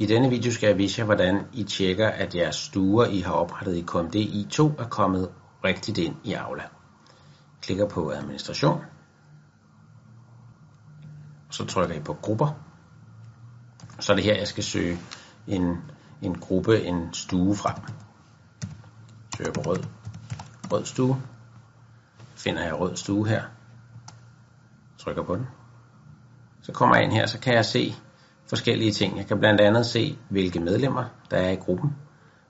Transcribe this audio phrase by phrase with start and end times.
[0.00, 3.32] I denne video skal jeg vise jer, hvordan I tjekker, at jeres stuer, I har
[3.32, 5.30] oprettet i KMD I2, er kommet
[5.64, 6.62] rigtigt ind i Aula.
[7.62, 8.80] Klikker på administration,
[11.50, 12.48] så trykker I på grupper.
[14.00, 14.98] Så er det her, jeg skal søge
[15.46, 15.76] en,
[16.22, 17.76] en gruppe, en stue frem.
[19.36, 19.84] Søger på rød,
[20.72, 21.22] rød stue.
[22.36, 23.42] Finder jeg rød stue her.
[24.98, 25.46] Trykker på den.
[26.62, 27.94] Så kommer jeg ind her, så kan jeg se
[28.48, 29.16] forskellige ting.
[29.16, 31.96] Jeg kan blandt andet se, hvilke medlemmer der er i gruppen.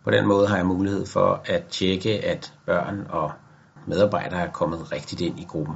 [0.04, 3.32] På den måde har jeg mulighed for at tjekke, at børn og
[3.86, 5.74] medarbejdere er kommet rigtigt ind i gruppen.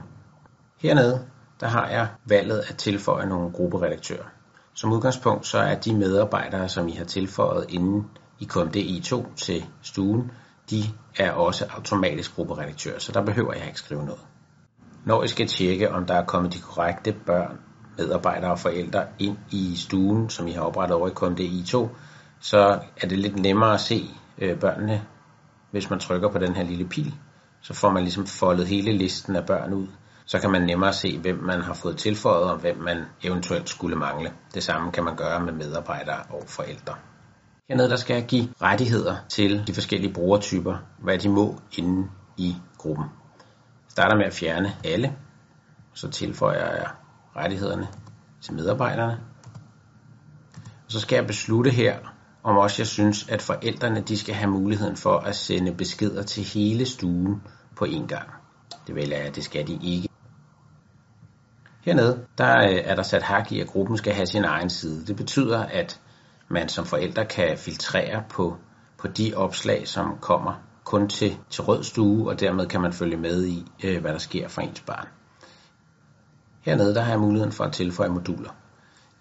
[0.83, 1.27] Hernede
[1.63, 4.25] der har jeg valget at tilføje nogle grupperedaktører.
[4.75, 8.07] Som udgangspunkt så er de medarbejdere, som I har tilføjet inden
[8.41, 10.31] i KMD I2 til stuen,
[10.71, 10.83] de
[11.19, 14.21] er også automatisk grupperedaktører, så der behøver jeg ikke skrive noget.
[15.05, 17.59] Når I skal tjekke, om der er kommet de korrekte børn
[17.99, 21.89] medarbejdere og forældre ind i stuen, som I har oprettet over i Konde I2,
[22.41, 25.03] så er det lidt nemmere at se øh, børnene,
[25.71, 27.15] hvis man trykker på den her lille pil.
[27.61, 29.87] Så får man ligesom foldet hele listen af børn ud.
[30.25, 33.97] Så kan man nemmere se, hvem man har fået tilføjet, og hvem man eventuelt skulle
[33.97, 34.33] mangle.
[34.55, 36.95] Det samme kan man gøre med medarbejdere og forældre.
[37.69, 42.57] Hernede der skal jeg give rettigheder til de forskellige brugertyper, hvad de må inde i
[42.79, 43.05] gruppen.
[43.85, 45.17] Jeg starter med at fjerne alle,
[45.95, 46.91] så tilføjer jeg
[47.37, 47.89] rettighederne
[48.41, 49.21] til medarbejderne.
[50.65, 51.99] Og så skal jeg beslutte her,
[52.43, 56.45] om også jeg synes, at forældrene de skal have muligheden for at sende beskeder til
[56.45, 57.43] hele stuen
[57.77, 58.29] på én gang.
[58.87, 60.09] Det vælger jeg, at det skal de ikke.
[61.85, 65.07] Hernede der øh, er der sat hak i, at gruppen skal have sin egen side.
[65.07, 66.01] Det betyder, at
[66.49, 68.57] man som forældre kan filtrere på,
[68.99, 73.17] på de opslag, som kommer kun til, til rød stue, og dermed kan man følge
[73.17, 75.09] med i, øh, hvad der sker for ens barn.
[76.63, 78.51] Hernede der har jeg muligheden for at tilføje moduler.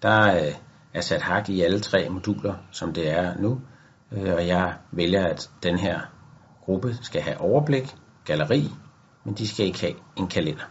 [0.02, 0.54] Der øh,
[0.94, 3.60] er sat hak i alle tre moduler, som det er nu,
[4.12, 6.00] øh, og jeg vælger, at den her
[6.64, 8.70] gruppe skal have overblik, galleri,
[9.24, 10.64] men de skal ikke have en kalender.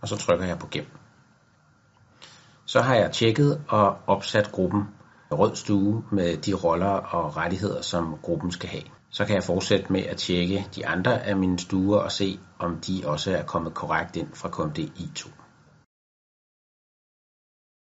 [0.00, 0.86] Og så trykker jeg på gem.
[2.64, 4.88] Så har jeg tjekket og opsat gruppen
[5.32, 8.82] rød stue med de roller og rettigheder, som gruppen skal have.
[9.10, 12.76] Så kan jeg fortsætte med at tjekke de andre af mine stuer og se, om
[12.76, 15.39] de også er kommet korrekt ind fra KMD I2.